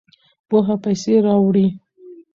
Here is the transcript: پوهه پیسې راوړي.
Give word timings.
پوهه 0.49 0.75
پیسې 0.83 1.13
راوړي. 1.25 1.67